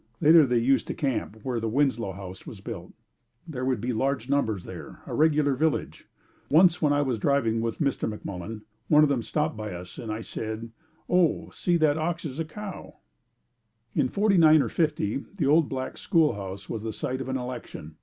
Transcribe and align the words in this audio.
Later 0.19 0.47
they 0.47 0.57
used 0.57 0.87
to 0.87 0.95
camp 0.95 1.39
where 1.43 1.59
the 1.59 1.69
Winslow 1.69 2.13
house 2.13 2.47
was 2.47 2.59
built. 2.59 2.91
There 3.47 3.63
would 3.63 3.79
be 3.79 3.93
large 3.93 4.29
numbers 4.31 4.63
there, 4.63 5.03
a 5.05 5.13
regular 5.13 5.53
village. 5.53 6.07
Once 6.49 6.81
when 6.81 6.91
I 6.91 7.03
was 7.03 7.19
driving 7.19 7.61
with 7.61 7.77
Mr. 7.77 8.11
McMullen, 8.11 8.61
one 8.87 9.03
of 9.03 9.09
them 9.09 9.21
stopped 9.21 9.55
by 9.55 9.73
us 9.73 9.99
and 9.99 10.11
I 10.11 10.21
said, 10.21 10.71
"Oh, 11.07 11.51
see 11.51 11.77
that 11.77 11.99
ox 11.99 12.25
is 12.25 12.39
a 12.39 12.45
cow!" 12.45 12.95
In 13.93 14.09
'49 14.09 14.63
or 14.63 14.69
'50 14.69 15.17
the 15.37 15.45
old 15.45 15.69
black 15.69 15.99
schoolhouse 15.99 16.67
was 16.67 16.81
the 16.81 16.93
site 16.93 17.21
of 17.21 17.29
an 17.29 17.37
election. 17.37 17.93